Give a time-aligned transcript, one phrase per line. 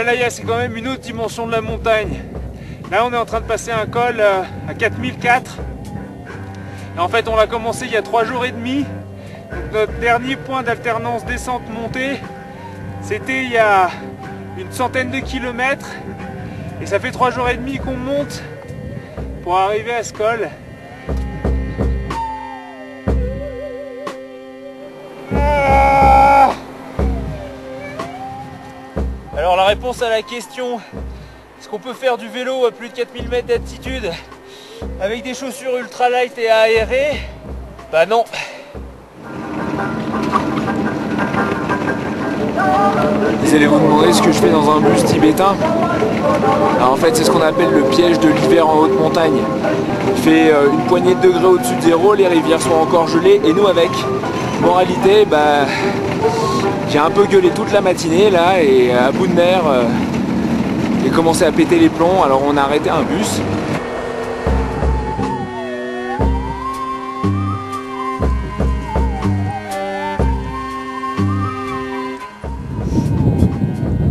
[0.00, 2.22] l'Himalaya, c'est quand même une autre dimension de la montagne.
[2.90, 5.58] Là, on est en train de passer un col euh, à 4004.
[6.96, 8.86] Et en fait, on l'a commencé il y a trois jours et demi.
[9.74, 12.18] Notre dernier point d'alternance descente-montée,
[13.02, 13.90] c'était il y a
[14.58, 15.90] une centaine de kilomètres.
[16.80, 18.42] Et ça fait trois jours et demi qu'on monte
[19.42, 20.48] pour arriver à ce col.
[29.40, 30.80] Alors la réponse à la question,
[31.58, 34.12] est-ce qu'on peut faire du vélo à plus de 4000 mètres d'altitude
[35.00, 37.18] avec des chaussures ultra light et aérées?
[37.90, 38.24] Bah non.
[43.42, 45.56] Vous allez vous demander ce que je fais dans un bus tibétain?
[46.76, 49.40] Alors en fait c'est ce qu'on appelle le piège de l'hiver en haute montagne.
[50.16, 53.40] Il fait euh, une poignée de degrés au-dessus de zéro, les rivières sont encore gelées
[53.42, 53.90] et nous avec.
[54.60, 55.64] Moralité, bah,
[56.90, 59.84] j'ai un peu gueulé toute la matinée là et à bout de nerfs, euh,
[61.04, 63.40] j'ai commencé à péter les plombs alors on a arrêté un bus.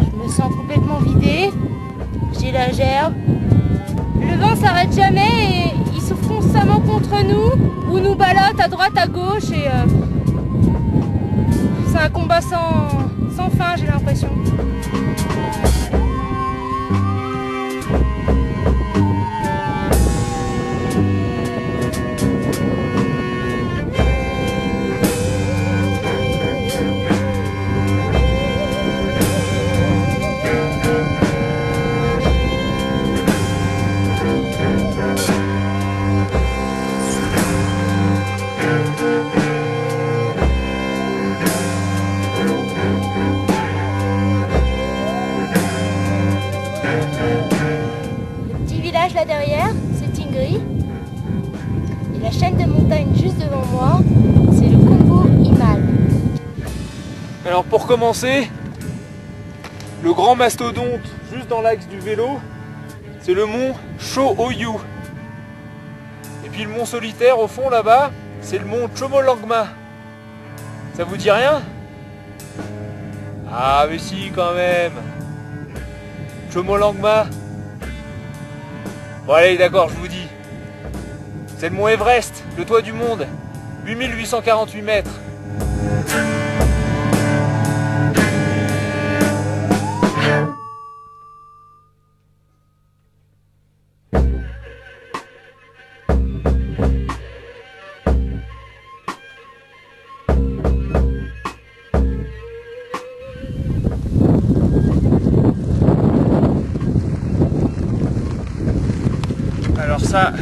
[0.00, 1.50] Je me sens complètement vidée.
[2.40, 3.14] J'ai la gerbe.
[4.20, 8.92] Le vent s'arrête jamais et il souffle constamment contre nous ou nous ballotte à droite,
[8.96, 9.86] à gauche et euh,
[12.04, 12.90] un combat sans,
[13.34, 14.28] sans fin, j'ai l'impression.
[49.12, 50.60] Là derrière, c'est Tingri.
[52.14, 54.00] Et la chaîne de montagnes juste devant moi,
[54.52, 55.82] c'est le Combo Himal.
[57.46, 58.50] Alors pour commencer,
[60.02, 61.02] le grand mastodonte
[61.34, 62.38] juste dans l'axe du vélo,
[63.20, 64.70] c'est le mont Cho-Oyu.
[66.46, 68.10] Et puis le mont solitaire au fond là-bas,
[68.40, 69.66] c'est le mont Chomolangma.
[70.94, 71.60] Ça vous dit rien?
[73.52, 74.92] Ah mais si quand même.
[76.52, 77.26] Chomolangma.
[79.26, 80.28] Bon allez d'accord, je vous dis.
[81.56, 83.26] C'est le mont Everest, le toit du monde.
[83.86, 85.10] 8848 mètres.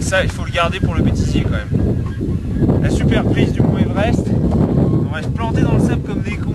[0.00, 2.82] Ça, il faut le garder pour le bêtisier quand même.
[2.82, 6.52] La super prise du mont Everest, on reste planté dans le sable comme des cons.